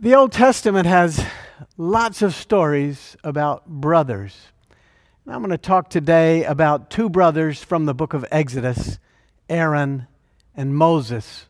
[0.00, 1.26] The Old Testament has
[1.76, 4.52] lots of stories about brothers.
[5.24, 9.00] And I'm going to talk today about two brothers from the book of Exodus
[9.48, 10.06] Aaron
[10.54, 11.48] and Moses.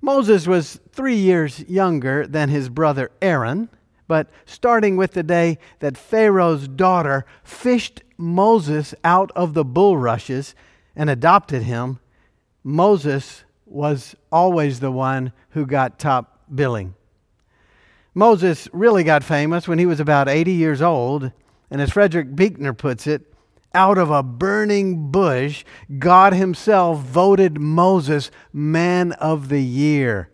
[0.00, 3.68] Moses was three years younger than his brother Aaron,
[4.06, 10.54] but starting with the day that Pharaoh's daughter fished Moses out of the bulrushes
[10.94, 11.98] and adopted him,
[12.62, 16.94] Moses was always the one who got top billing.
[18.14, 21.32] Moses really got famous when he was about 80 years old,
[21.70, 23.32] and as Frederick Buechner puts it,
[23.74, 25.64] out of a burning bush,
[25.98, 30.30] God Himself voted Moses Man of the Year.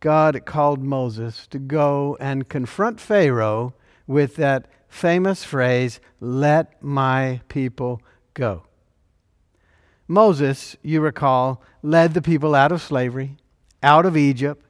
[0.00, 3.74] God called Moses to go and confront Pharaoh
[4.06, 8.02] with that famous phrase, Let my people
[8.34, 8.62] go.
[10.06, 13.36] Moses, you recall, led the people out of slavery,
[13.82, 14.64] out of Egypt,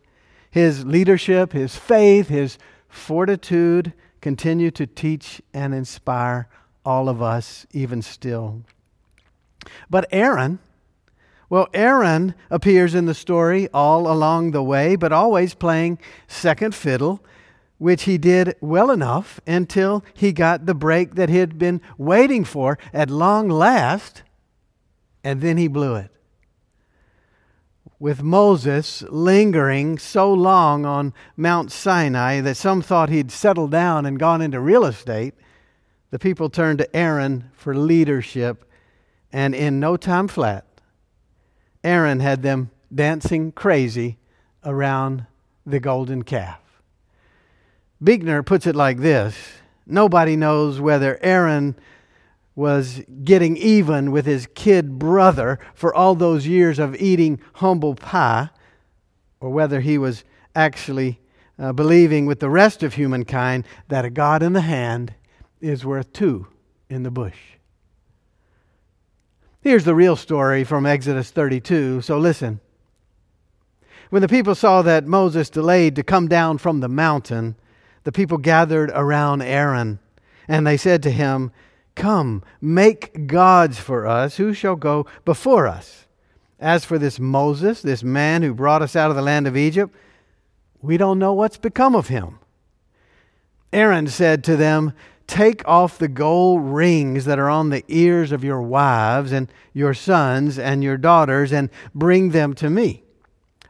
[0.56, 6.48] his leadership, his faith, his fortitude continue to teach and inspire
[6.84, 8.62] all of us, even still.
[9.90, 10.58] But Aaron,
[11.50, 17.22] well, Aaron appears in the story all along the way, but always playing second fiddle,
[17.78, 22.44] which he did well enough until he got the break that he had been waiting
[22.44, 24.22] for at long last,
[25.22, 26.15] and then he blew it
[27.98, 34.18] with Moses lingering so long on Mount Sinai that some thought he'd settled down and
[34.18, 35.34] gone into real estate,
[36.10, 38.70] the people turned to Aaron for leadership,
[39.32, 40.64] and in no time flat,
[41.82, 44.18] Aaron had them dancing crazy
[44.64, 45.26] around
[45.64, 46.60] the golden calf.
[48.02, 49.36] Buechner puts it like this
[49.86, 51.76] Nobody knows whether Aaron
[52.56, 58.48] was getting even with his kid brother for all those years of eating humble pie,
[59.38, 61.20] or whether he was actually
[61.58, 65.14] uh, believing with the rest of humankind that a God in the hand
[65.60, 66.48] is worth two
[66.88, 67.38] in the bush.
[69.60, 72.60] Here's the real story from Exodus 32, so listen.
[74.10, 77.56] When the people saw that Moses delayed to come down from the mountain,
[78.04, 79.98] the people gathered around Aaron,
[80.46, 81.50] and they said to him,
[81.96, 86.06] Come, make gods for us who shall go before us.
[86.60, 89.94] As for this Moses, this man who brought us out of the land of Egypt,
[90.80, 92.38] we don't know what's become of him.
[93.72, 94.92] Aaron said to them,
[95.26, 99.92] Take off the gold rings that are on the ears of your wives and your
[99.92, 103.02] sons and your daughters and bring them to me.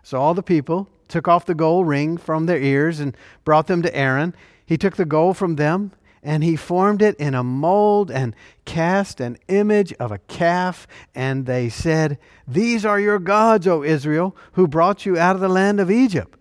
[0.03, 3.83] So all the people took off the gold ring from their ears and brought them
[3.83, 4.35] to Aaron.
[4.67, 5.93] He took the gold from them
[6.27, 10.89] and he formed it in a mold and cast an image of a calf.
[11.15, 15.49] And they said, These are your gods, O Israel, who brought you out of the
[15.49, 16.37] land of Egypt.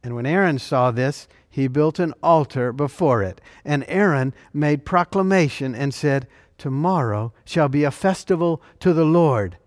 [0.00, 3.40] And when Aaron saw this, he built an altar before it.
[3.64, 9.58] And Aaron made proclamation and said, Tomorrow shall be a festival to the Lord.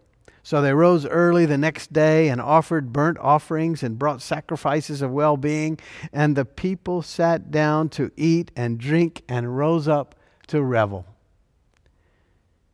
[0.49, 5.11] So they rose early the next day and offered burnt offerings and brought sacrifices of
[5.11, 5.77] well being.
[6.11, 10.15] And the people sat down to eat and drink and rose up
[10.47, 11.05] to revel.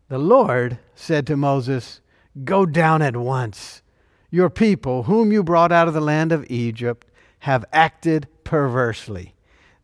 [0.08, 2.00] The Lord said to Moses,
[2.46, 3.82] Go down at once.
[4.32, 7.06] Your people, whom you brought out of the land of Egypt,
[7.40, 9.35] have acted perversely.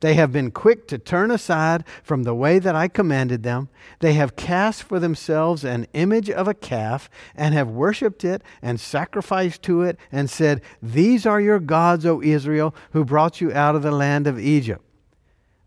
[0.02, 3.70] They have been quick to turn aside from the way that I commanded them.
[4.00, 8.80] They have cast for themselves an image of a calf and have worshipped it and
[8.80, 13.76] sacrificed to it and said, These are your gods, O Israel, who brought you out
[13.76, 14.84] of the land of Egypt.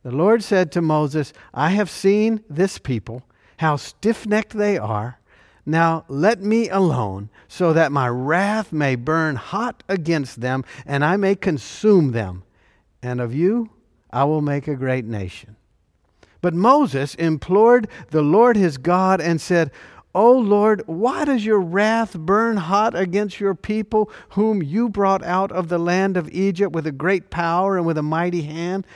[0.02, 3.22] The Lord said to Moses, I have seen this people,
[3.58, 5.20] how stiff necked they are.
[5.64, 11.16] Now let me alone, so that my wrath may burn hot against them, and I
[11.16, 12.42] may consume them.
[13.00, 13.70] And of you
[14.14, 15.56] I will make a great nation.
[16.40, 19.72] But Moses implored the Lord his God and said,
[20.14, 25.50] O Lord, why does your wrath burn hot against your people, whom you brought out
[25.50, 28.86] of the land of Egypt with a great power and with a mighty hand?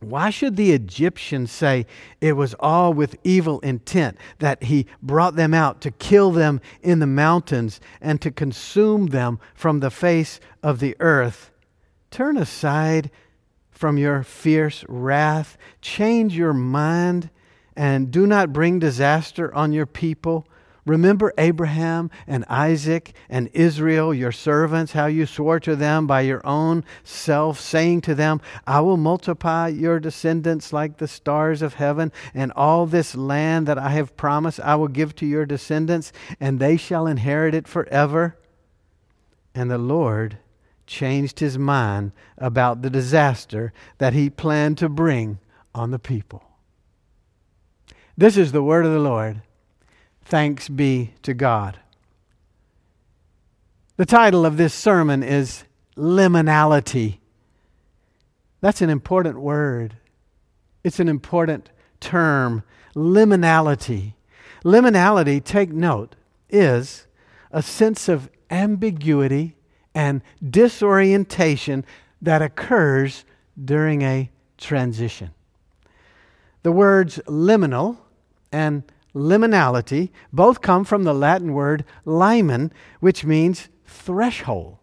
[0.00, 1.86] Why should the Egyptians say
[2.20, 6.98] it was all with evil intent that he brought them out to kill them in
[6.98, 11.50] the mountains and to consume them from the face of the earth?
[12.10, 13.10] Turn aside
[13.78, 15.56] from your fierce wrath.
[15.80, 17.30] Change your mind
[17.76, 20.48] and do not bring disaster on your people.
[20.84, 26.44] Remember Abraham and Isaac and Israel, your servants, how you swore to them by your
[26.44, 32.10] own self, saying to them, I will multiply your descendants like the stars of heaven,
[32.34, 36.58] and all this land that I have promised I will give to your descendants, and
[36.58, 38.38] they shall inherit it forever.
[39.54, 40.38] And the Lord
[40.88, 45.38] changed his mind about the disaster that he planned to bring
[45.74, 46.42] on the people.
[48.16, 49.42] This is the word of the Lord.
[50.24, 51.78] Thanks be to God.
[53.96, 55.64] The title of this sermon is
[55.96, 57.18] Liminality.
[58.60, 59.96] That's an important word.
[60.82, 61.70] It's an important
[62.00, 62.62] term.
[62.96, 64.14] Liminality.
[64.64, 66.16] Liminality, take note,
[66.48, 67.06] is
[67.52, 69.57] a sense of ambiguity
[69.98, 71.84] and disorientation
[72.22, 73.24] that occurs
[73.62, 75.30] during a transition.
[76.62, 77.96] The words liminal
[78.52, 84.76] and liminality both come from the Latin word limen, which means threshold.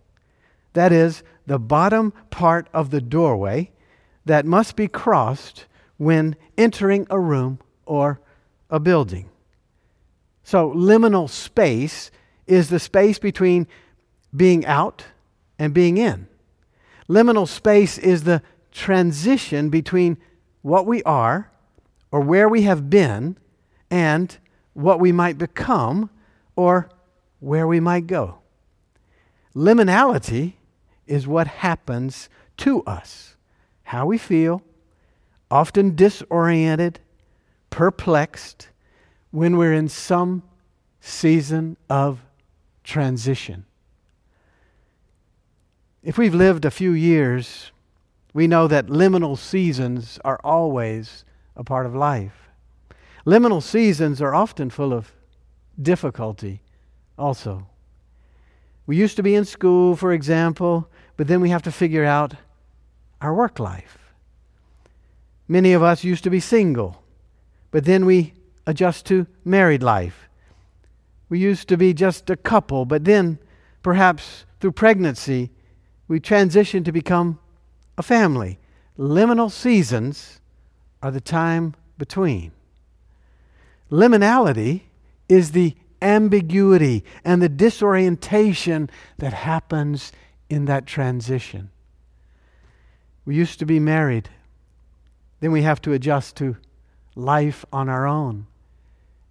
[0.74, 3.72] That is, the bottom part of the doorway
[4.26, 5.66] that must be crossed
[5.96, 8.20] when entering a room or
[8.70, 9.30] a building.
[10.44, 12.12] So, liminal space
[12.48, 13.66] is the space between
[14.36, 15.06] being out
[15.58, 16.28] and being in.
[17.08, 18.42] Liminal space is the
[18.72, 20.18] transition between
[20.62, 21.52] what we are
[22.12, 23.38] or where we have been
[23.90, 24.38] and
[24.74, 26.10] what we might become
[26.56, 26.90] or
[27.40, 28.40] where we might go.
[29.56, 30.54] Liminality
[31.08, 33.36] is what happens to us,
[33.84, 34.62] how we feel,
[35.52, 37.00] often disoriented,
[37.70, 38.70] perplexed,
[39.32, 40.42] when we're in some
[41.00, 42.20] season of
[42.84, 43.66] transition.
[46.06, 47.72] If we've lived a few years,
[48.32, 51.26] we know that liminal seasons are always
[51.56, 52.52] a part of life.
[53.26, 55.12] Liminal seasons are often full of
[55.82, 56.62] difficulty
[57.18, 57.66] also.
[58.86, 60.88] We used to be in school, for example,
[61.18, 62.36] but then we have to figure out
[63.20, 64.14] our work life.
[65.48, 67.02] Many of us used to be single,
[67.72, 68.36] but then we
[68.68, 70.30] adjust to married life.
[71.30, 73.40] We used to be just a couple, but then
[73.82, 75.50] perhaps through pregnancy,
[76.08, 77.40] we transition to become
[77.98, 78.60] a family.
[78.98, 80.40] Liminal seasons
[81.02, 82.52] are the time between.
[83.92, 84.82] Liminality
[85.28, 90.12] is the ambiguity and the disorientation that happens
[90.50, 91.70] in that transition.
[93.26, 94.30] We used to be married,
[95.40, 96.58] then we have to adjust to
[97.16, 98.46] life on our own.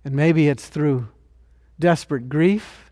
[0.04, 1.08] And maybe it's through
[1.78, 2.90] desperate grief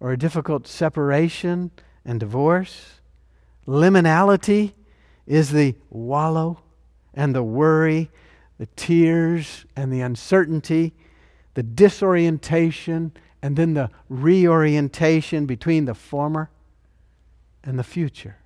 [0.00, 1.70] or a difficult separation
[2.04, 2.97] and divorce.
[3.68, 4.72] Liminality
[5.26, 6.62] is the wallow
[7.14, 8.10] and the worry,
[8.58, 10.94] the tears and the uncertainty
[11.58, 13.10] the disorientation
[13.42, 16.48] and then the reorientation between the former
[17.64, 18.36] and the future.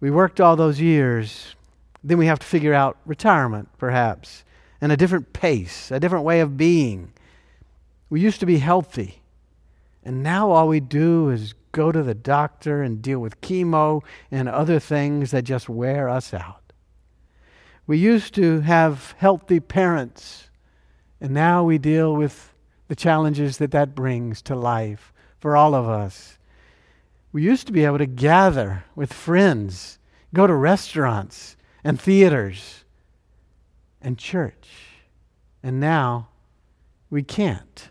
[0.00, 1.54] We worked all those years.
[2.02, 4.42] Then we have to figure out retirement, perhaps,
[4.80, 7.12] and a different pace, a different way of being.
[8.08, 9.20] We used to be healthy,
[10.02, 14.48] and now all we do is go to the doctor and deal with chemo and
[14.48, 16.72] other things that just wear us out.
[17.86, 20.48] We used to have healthy parents
[21.20, 22.54] and now we deal with
[22.88, 26.38] the challenges that that brings to life for all of us.
[27.32, 29.98] We used to be able to gather with friends,
[30.32, 32.84] go to restaurants and theaters
[34.00, 34.68] and church.
[35.62, 36.28] And now
[37.10, 37.88] we can't.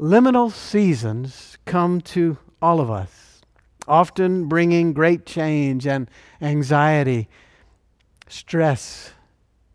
[0.00, 3.42] Liminal seasons come to all of us,
[3.86, 6.08] often bringing great change and
[6.40, 7.28] anxiety,
[8.26, 9.12] stress,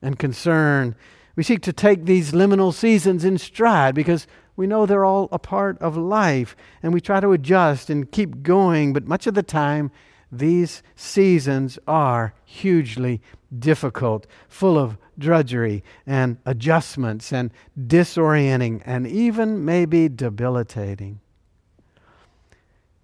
[0.01, 0.95] and concern.
[1.35, 5.37] We seek to take these liminal seasons in stride because we know they're all a
[5.37, 9.43] part of life and we try to adjust and keep going, but much of the
[9.43, 9.91] time,
[10.37, 13.21] these seasons are hugely
[13.57, 21.19] difficult, full of drudgery and adjustments and disorienting and even maybe debilitating.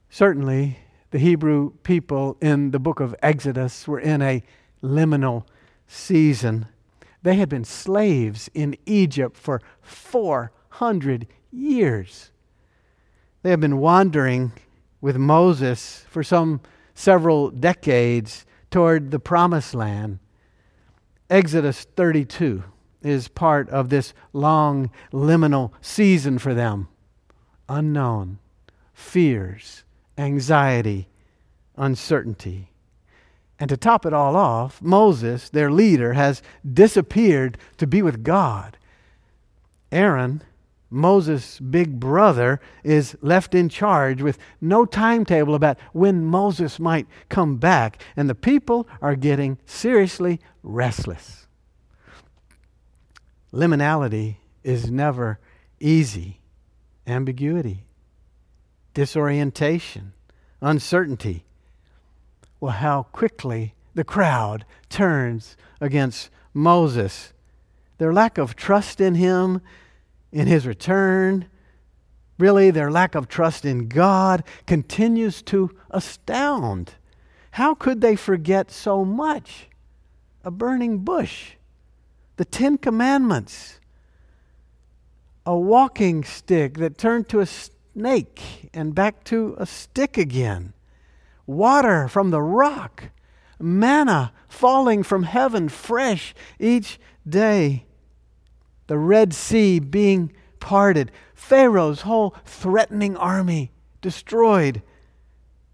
[0.09, 0.79] Certainly,
[1.11, 4.43] the Hebrew people in the book of Exodus were in a
[4.83, 5.45] liminal
[5.87, 6.67] season.
[7.23, 12.31] They had been slaves in Egypt for 400 years.
[13.43, 14.51] They had been wandering
[15.01, 16.61] with Moses for some
[16.93, 20.19] several decades toward the promised land.
[21.29, 22.63] Exodus 32
[23.01, 26.87] is part of this long liminal season for them.
[27.69, 28.39] Unknown,
[28.93, 29.83] fears,
[30.17, 31.07] anxiety,
[31.77, 32.71] uncertainty.
[33.59, 38.77] And to top it all off, Moses, their leader, has disappeared to be with God.
[39.91, 40.41] Aaron,
[40.91, 47.55] Moses' big brother, is left in charge with no timetable about when Moses might come
[47.55, 51.47] back, and the people are getting seriously restless.
[53.53, 55.39] Liminality is never
[55.79, 56.41] easy.
[57.07, 57.85] Ambiguity,
[58.93, 60.13] disorientation,
[60.61, 61.45] uncertainty.
[62.59, 67.33] Well, how quickly the crowd turns against Moses.
[67.97, 69.61] Their lack of trust in him,
[70.31, 71.45] in his return,
[72.37, 76.95] really their lack of trust in God continues to astound.
[77.51, 79.67] How could they forget so much?
[80.43, 81.51] A burning bush,
[82.37, 83.79] the Ten Commandments,
[85.45, 90.73] a walking stick that turned to a snake and back to a stick again,
[91.45, 93.09] water from the rock,
[93.59, 97.85] manna falling from heaven fresh each day,
[98.91, 103.71] the Red Sea being parted, Pharaoh's whole threatening army
[104.01, 104.81] destroyed,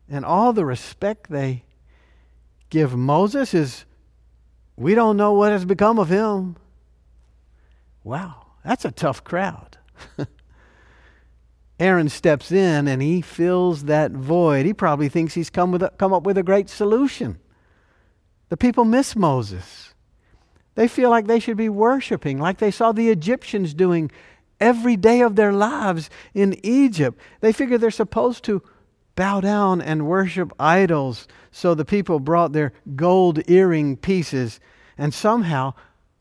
[0.07, 1.63] and all the respect they
[2.69, 3.85] give Moses is
[4.75, 6.57] we don't know what has become of him.
[8.03, 9.79] Wow, that's a tough crowd.
[11.79, 14.67] Aaron steps in and he fills that void.
[14.67, 17.39] He probably thinks he's come, with a, come up with a great solution.
[18.49, 19.95] The people miss Moses.
[20.77, 24.11] They feel like they should be worshiping, like they saw the Egyptians doing
[24.59, 27.19] every day of their lives in Egypt.
[27.41, 28.61] They figure they're supposed to
[29.15, 31.27] bow down and worship idols.
[31.49, 34.59] So the people brought their gold earring pieces,
[34.99, 35.73] and somehow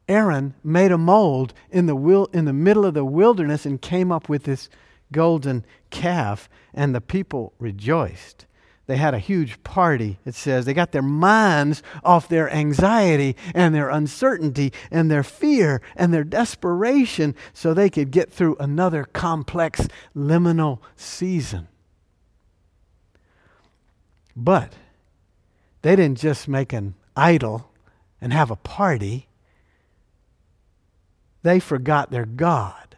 [0.09, 4.11] Aaron made a mold in the, wil- in the middle of the wilderness and came
[4.11, 4.71] up with this
[5.13, 8.46] golden calf, and the people rejoiced.
[8.87, 10.65] They had a huge party, it says.
[10.65, 16.23] They got their minds off their anxiety and their uncertainty and their fear and their
[16.23, 21.67] desperation so they could get through another complex liminal season.
[24.37, 24.75] But
[25.83, 27.71] they didn't just make an idol
[28.21, 29.29] and have a party,
[31.43, 32.97] they forgot their God,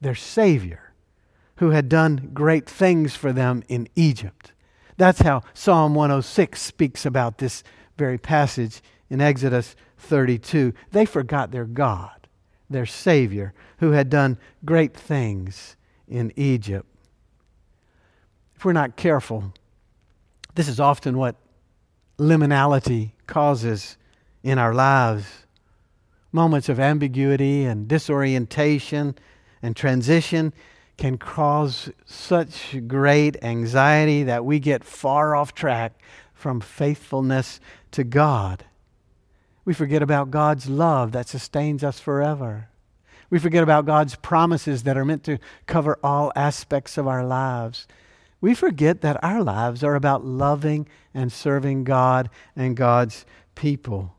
[0.00, 0.92] their Savior,
[1.56, 4.51] who had done great things for them in Egypt.
[4.96, 7.64] That's how Psalm 106 speaks about this
[7.96, 10.72] very passage in Exodus 32.
[10.90, 12.28] They forgot their God,
[12.68, 15.76] their Savior, who had done great things
[16.08, 16.86] in Egypt.
[18.56, 19.52] If we're not careful,
[20.54, 21.36] this is often what
[22.18, 23.96] liminality causes
[24.42, 25.42] in our lives
[26.32, 29.14] moments of ambiguity and disorientation
[29.62, 30.52] and transition
[31.02, 36.00] can cause such great anxiety that we get far off track
[36.32, 37.58] from faithfulness
[37.90, 38.64] to God.
[39.64, 42.68] We forget about God's love that sustains us forever.
[43.30, 47.88] We forget about God's promises that are meant to cover all aspects of our lives.
[48.40, 54.14] We forget that our lives are about loving and serving God and God's people.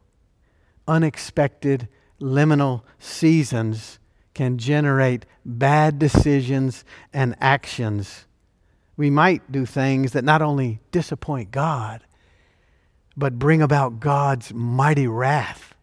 [0.86, 1.88] Unexpected
[2.20, 4.00] liminal seasons
[4.34, 8.25] can generate bad decisions and actions.
[8.98, 12.02] We might do things that not only disappoint God,
[13.16, 15.75] but bring about God's mighty wrath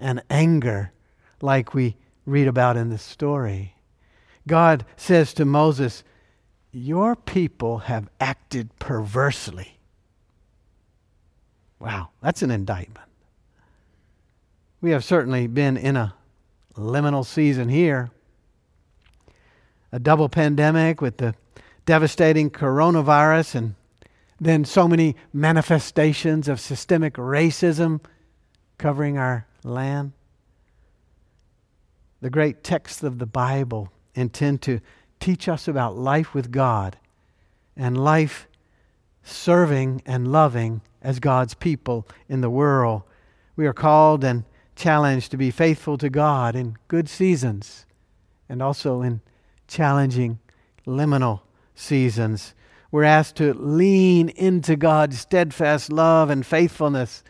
[0.00, 0.92] and anger,
[1.40, 3.76] like we read about in the story.
[4.46, 6.02] God says to Moses,
[6.72, 9.78] Your people have acted perversely.
[11.78, 13.08] Wow, that's an indictment.
[14.80, 16.14] We have certainly been in a
[16.74, 18.10] liminal season here.
[19.90, 21.34] A double pandemic with the
[21.84, 23.74] devastating coronavirus and
[24.40, 28.00] then so many manifestations of systemic racism
[28.78, 30.12] covering our land.
[32.20, 34.80] The great texts of the Bible intend to
[35.20, 36.96] teach us about life with God
[37.76, 38.48] and life
[39.22, 43.02] serving and loving as God's people in the world.
[43.54, 47.86] We are called and challenged to be faithful to God in good seasons
[48.48, 49.20] and also in
[49.68, 50.38] challenging
[50.86, 51.40] liminal
[51.74, 52.54] seasons.
[52.90, 57.22] We're asked to lean into God's steadfast love and faithfulness.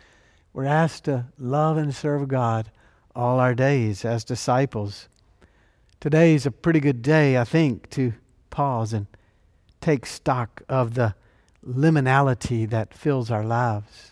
[0.52, 2.70] We're asked to love and serve God
[3.14, 5.08] all our days as disciples.
[6.00, 8.14] Today is a pretty good day, I think, to
[8.50, 9.06] pause and
[9.80, 11.14] take stock of the
[11.64, 14.12] liminality that fills our lives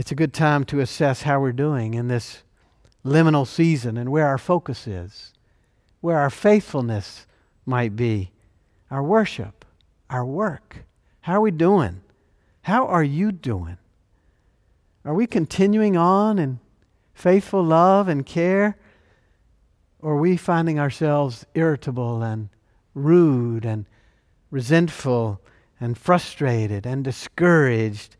[0.00, 2.42] it's a good time to assess how we're doing in this
[3.04, 5.34] liminal season and where our focus is,
[6.00, 7.26] where our faithfulness
[7.66, 8.30] might be,
[8.90, 9.62] our worship,
[10.08, 10.86] our work.
[11.20, 12.00] How are we doing?
[12.62, 13.76] How are you doing?
[15.04, 16.60] Are we continuing on in
[17.12, 18.78] faithful love and care?
[19.98, 22.48] Or are we finding ourselves irritable and
[22.94, 23.84] rude and
[24.50, 25.42] resentful
[25.78, 28.16] and frustrated and discouraged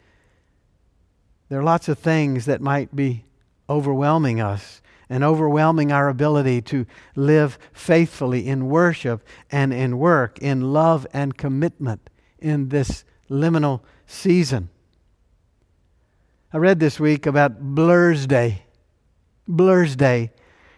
[1.50, 3.24] there are lots of things that might be
[3.68, 4.80] overwhelming us
[5.10, 11.36] and overwhelming our ability to live faithfully in worship and in work, in love and
[11.36, 14.70] commitment in this liminal season.
[16.52, 18.62] I read this week about Blur's Day.
[19.48, 20.30] Blur's Day.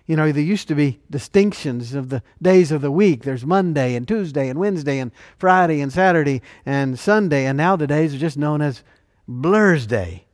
[0.07, 3.25] You know, there used to be distinctions of the days of the week.
[3.25, 7.45] There's Monday and Tuesday and Wednesday and Friday and Saturday and Sunday.
[7.45, 8.83] And now the days are just known as
[9.29, 10.25] Blur's Day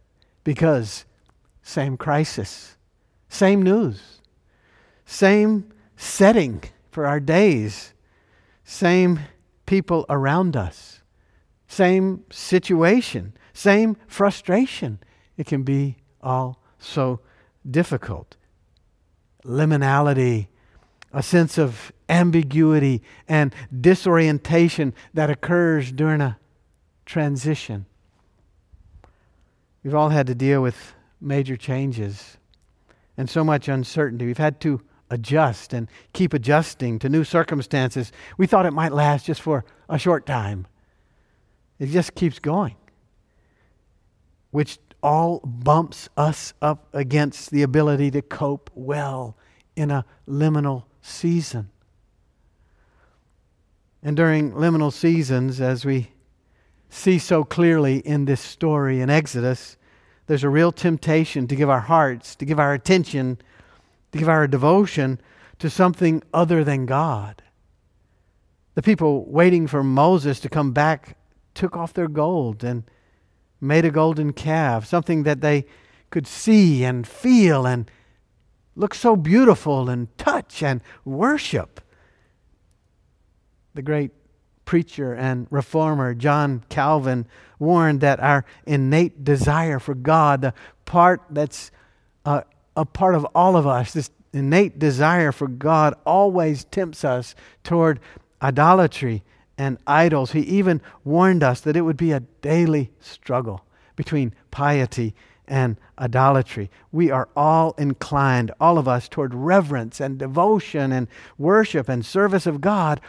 [0.49, 1.05] because
[1.62, 2.78] same crisis,
[3.28, 4.23] same news,
[5.05, 7.93] same setting for our days,
[8.64, 9.21] same
[9.67, 11.02] people around us,
[11.67, 14.99] same situation, same frustration.
[15.37, 17.21] It can be all so
[17.71, 18.38] difficult
[19.45, 20.47] liminality,
[21.12, 26.38] a sense of ambiguity and disorientation that occurs during a
[27.05, 27.85] transition.
[29.83, 32.37] We've all had to deal with major changes
[33.17, 34.27] and so much uncertainty.
[34.27, 34.81] We've had to
[35.11, 38.13] adjust and keep adjusting to new circumstances.
[38.37, 40.67] We thought it might last just for a short time.
[41.79, 42.77] It just keeps going,
[44.51, 49.37] which all bumps us up against the ability to cope well
[49.77, 51.71] in a liminal season.
[54.03, 56.11] And during liminal seasons, as we
[56.88, 59.76] see so clearly in this story in Exodus,
[60.26, 63.38] there's a real temptation to give our hearts, to give our attention,
[64.12, 65.21] to give our devotion
[65.59, 67.42] to something other than God.
[68.75, 71.16] The people waiting for Moses to come back
[71.54, 72.85] took off their gold and
[73.61, 75.66] made a golden calf, something that they
[76.11, 77.90] could see and feel and
[78.76, 81.80] look so beautiful and touch and worship.
[83.75, 84.12] The great
[84.69, 87.25] preacher and reformer John Calvin
[87.59, 90.53] warned that our innate desire for God, the
[90.85, 91.71] part that's
[92.27, 92.43] uh,
[92.77, 97.35] a part of all of us, this innate desire for God, always tempts us
[97.65, 97.99] toward
[98.43, 99.23] idolatry
[99.57, 100.33] and idols.
[100.33, 103.65] He even warned us that it would be a daily struggle
[103.97, 105.15] between piety
[105.47, 106.71] and idolatry.
[106.93, 112.47] We are all inclined, all of us, toward reverence and devotion and worship and service
[112.47, 113.01] of God,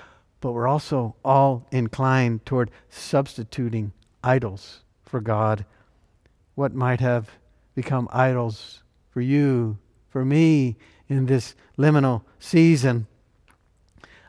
[0.42, 3.92] but we're also all inclined toward substituting
[4.24, 5.66] idols for God.
[6.56, 7.32] What might have
[7.76, 9.78] become idols for you,
[10.10, 13.08] for me, in this liminal season?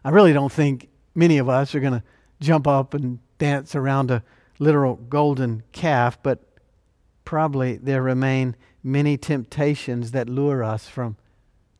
[0.05, 2.03] I really don't think many of us are going to
[2.40, 4.23] jump up and dance around a
[4.59, 6.40] literal golden calf, but
[7.25, 11.16] probably there remain many temptations that lure us from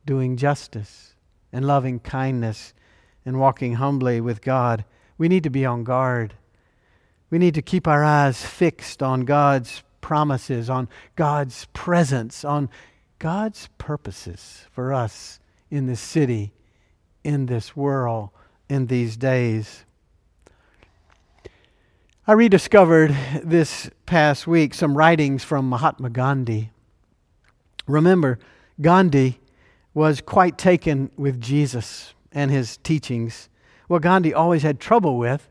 [0.05, 1.15] doing justice
[1.51, 2.73] and loving kindness
[3.25, 4.85] and walking humbly with God.
[5.17, 6.33] We need to be on guard.
[7.29, 12.69] We need to keep our eyes fixed on God's promises, on God's presence, on
[13.19, 16.51] God's purposes for us in this city,
[17.23, 18.31] in this world,
[18.67, 19.85] in these days.
[22.27, 26.71] I rediscovered this past week some writings from Mahatma Gandhi.
[27.87, 28.39] Remember,
[28.79, 29.39] Gandhi
[29.93, 33.49] was quite taken with Jesus and his teachings.
[33.87, 35.49] What Gandhi always had trouble with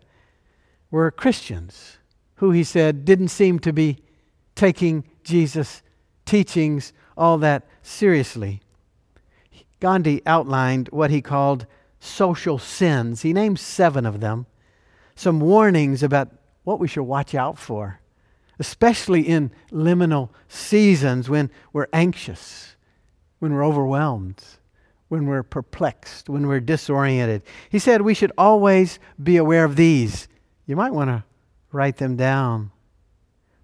[0.91, 1.99] were Christians
[2.37, 3.99] who he said didn't seem to be
[4.55, 5.83] taking Jesus'
[6.25, 8.61] teachings all that seriously.
[9.79, 11.67] Gandhi outlined what he called
[11.99, 13.23] social sins.
[13.23, 14.47] He named seven of them,
[15.15, 16.31] some warnings about
[16.65, 18.01] what we should watch out for,
[18.59, 22.77] especially in liminal seasons when we're anxious,
[23.39, 24.43] when we're overwhelmed,
[25.11, 27.43] when we're perplexed, when we're disoriented.
[27.69, 30.27] He said we should always be aware of these.
[30.65, 31.23] You might want to
[31.71, 32.71] write them down.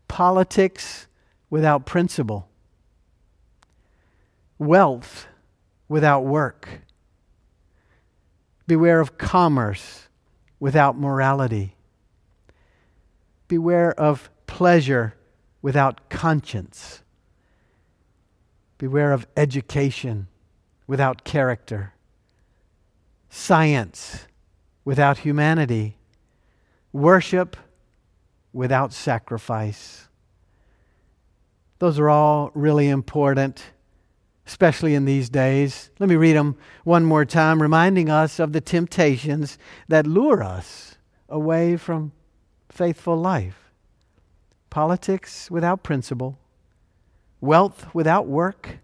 [0.09, 1.07] Politics
[1.49, 2.51] without principle,
[4.59, 5.27] wealth
[5.89, 6.83] without work.
[8.67, 10.09] Beware of commerce
[10.61, 11.77] without morality
[13.49, 15.15] Beware of pleasure
[15.63, 17.03] without conscience.
[18.79, 20.27] Beware of education
[20.87, 21.93] without character.
[23.29, 24.27] Science
[24.85, 25.97] without humanity.
[26.93, 27.57] Worship
[28.53, 30.09] without sacrifice.
[31.79, 33.63] Those are all really important,
[34.47, 35.91] especially in these days.
[35.99, 40.97] Let me read them one more time, reminding us of the temptations that lure us
[41.29, 42.13] away from
[42.71, 43.71] faithful life.
[44.71, 46.39] Politics without principle,
[47.41, 48.79] wealth without work,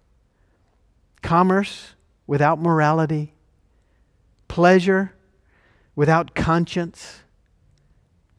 [1.23, 1.95] commerce
[2.27, 3.35] without morality,
[4.49, 5.15] pleasure
[5.95, 7.21] without conscience,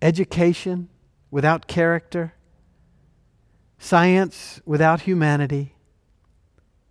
[0.02, 0.90] education
[1.32, 2.34] without character,
[3.78, 5.76] science without humanity,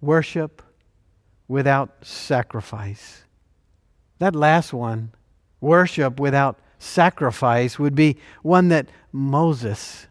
[0.01, 0.63] worship
[1.47, 3.25] without sacrifice.
[4.19, 5.13] That last one,
[5.61, 10.07] worship without sacrifice would be one that Moses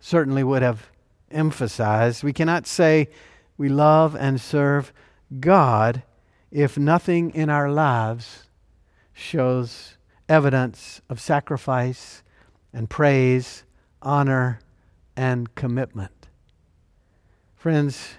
[0.00, 0.90] certainly would have
[1.30, 2.22] emphasized.
[2.22, 3.08] We cannot say
[3.56, 4.92] we love and serve
[5.40, 6.02] God
[6.50, 8.44] if nothing in our lives
[9.12, 9.96] shows
[10.28, 12.22] evidence of sacrifice
[12.72, 13.64] and praise,
[14.00, 14.60] honor,
[15.16, 16.28] and commitment.
[17.54, 18.14] Friends,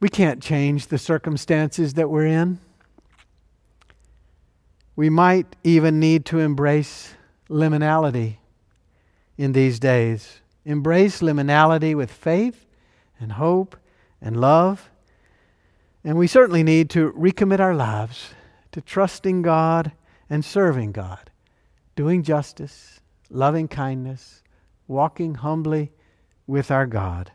[0.00, 2.58] we can't change the circumstances that we're in.
[4.96, 7.14] We might even need to embrace
[7.48, 8.36] liminality
[9.36, 10.40] in these days.
[10.64, 12.66] Embrace liminality with faith
[13.18, 13.76] and hope
[14.20, 14.90] and love.
[16.02, 18.30] And we certainly need to recommit our lives
[18.72, 19.92] to trusting God
[20.28, 21.30] and serving God,
[21.94, 24.42] doing justice, loving kindness,
[24.88, 25.92] walking humbly
[26.46, 27.32] with our God.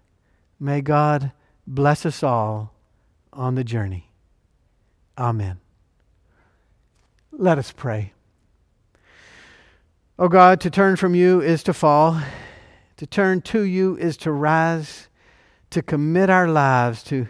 [0.60, 1.32] May God
[1.68, 2.74] bless us all
[3.32, 4.10] on the journey.
[5.18, 5.60] Amen.
[7.32, 8.14] Let us pray.
[10.18, 12.22] O oh God, to turn from you is to fall.
[12.98, 15.10] To turn to you is to rise.
[15.72, 17.28] To commit our lives to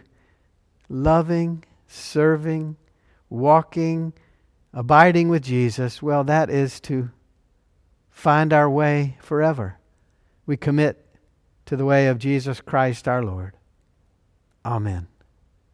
[0.90, 2.78] loving, serving,
[3.30, 4.14] walking,
[4.74, 7.10] abiding with Jesus, well, that is to
[8.10, 9.78] find our way forever.
[10.46, 11.06] We commit
[11.66, 13.54] to the way of Jesus Christ our Lord.
[14.64, 15.08] Amen.